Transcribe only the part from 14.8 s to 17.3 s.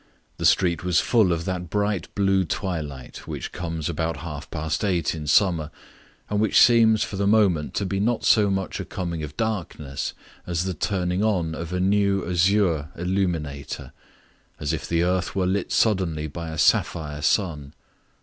the earth were lit suddenly by a sapphire